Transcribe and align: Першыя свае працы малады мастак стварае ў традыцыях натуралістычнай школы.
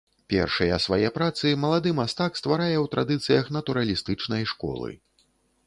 Першыя 0.33 0.77
свае 0.85 1.09
працы 1.17 1.51
малады 1.65 1.93
мастак 1.99 2.41
стварае 2.41 2.73
ў 2.83 2.91
традыцыях 2.95 3.53
натуралістычнай 3.59 4.43
школы. 4.53 4.91